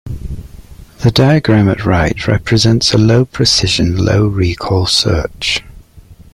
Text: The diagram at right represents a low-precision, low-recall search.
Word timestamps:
The 1.03 1.11
diagram 1.11 1.69
at 1.69 1.85
right 1.85 2.27
represents 2.27 2.91
a 2.91 2.97
low-precision, 2.97 4.03
low-recall 4.03 4.87
search. 4.87 5.61